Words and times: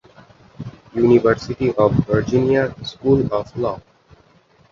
University 0.95 1.67
of 1.77 1.91
Virginia 2.05 2.63
school 2.89 3.19
of 3.31 3.47
law. 3.57 3.63